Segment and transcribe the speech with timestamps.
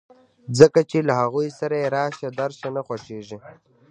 [0.59, 3.37] ځکه چې له هغوی سره يې راشه درشه نه خوښېږي.